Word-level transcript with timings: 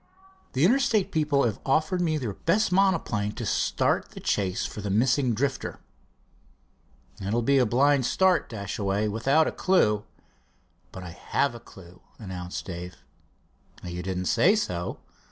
"The 0.53 0.65
Interstate 0.65 1.11
people 1.11 1.43
have 1.43 1.59
offered 1.63 2.01
me 2.01 2.17
their 2.17 2.33
best 2.33 2.71
monoplane 2.71 3.33
to 3.33 3.45
start 3.45 4.09
the 4.13 4.19
chase 4.19 4.65
for 4.65 4.81
the 4.81 4.89
missing 4.89 5.35
Drifter." 5.35 5.79
"It 7.21 7.31
will 7.31 7.43
be 7.43 7.59
a 7.59 7.67
blind 7.67 8.07
start, 8.07 8.49
Dashaway, 8.49 9.09
without 9.09 9.45
a 9.45 9.51
clew." 9.51 10.05
"But 10.91 11.03
I 11.03 11.11
have 11.11 11.53
a 11.53 11.59
clew," 11.59 12.01
announced 12.17 12.65
Dave. 12.65 12.95
"You 13.83 14.01
didn't 14.01 14.25
say 14.25 14.55
so." 14.55 14.97